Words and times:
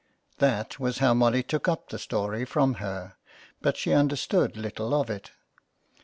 That 0.39 0.79
was 0.79 0.97
how 0.97 1.13
Molly 1.13 1.43
took 1.43 1.67
up 1.67 1.89
the 1.89 1.99
story 1.99 2.43
from 2.43 2.73
her, 2.81 3.17
but 3.61 3.77
she 3.77 3.93
understood 3.93 4.57
little 4.57 4.99
of 4.99 5.11
it. 5.11 5.29